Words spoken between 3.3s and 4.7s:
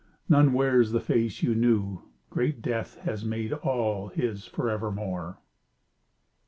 all his for